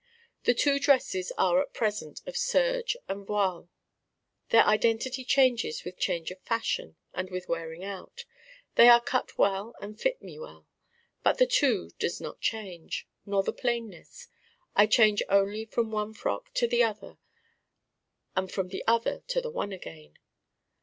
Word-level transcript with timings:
The 0.45 0.55
Two 0.55 0.79
Dresses 0.79 1.31
are 1.37 1.61
at 1.61 1.75
present 1.75 2.21
of 2.25 2.35
serge 2.35 2.97
and 3.07 3.23
voile. 3.23 3.69
Their 4.49 4.63
identity 4.63 5.23
changes 5.23 5.83
with 5.83 5.99
change 5.99 6.31
of 6.31 6.39
fashion 6.41 6.95
and 7.13 7.29
with 7.29 7.47
wearing 7.47 7.83
out. 7.83 8.25
They 8.73 8.89
are 8.89 8.99
cut 8.99 9.37
well 9.37 9.75
and 9.79 10.01
fit 10.01 10.19
me 10.19 10.39
well. 10.39 10.67
But 11.21 11.37
the 11.37 11.45
Two 11.45 11.91
does 11.99 12.19
not 12.19 12.41
change, 12.41 13.07
nor 13.27 13.43
the 13.43 13.53
plainness. 13.53 14.27
I 14.75 14.87
change 14.87 15.21
only 15.29 15.65
from 15.65 15.91
one 15.91 16.15
Frock 16.15 16.51
to 16.55 16.67
the 16.67 16.81
other 16.81 17.19
and 18.35 18.51
from 18.51 18.69
the 18.69 18.83
other 18.87 19.19
to 19.27 19.39
the 19.39 19.51
one 19.51 19.71
again. 19.71 20.17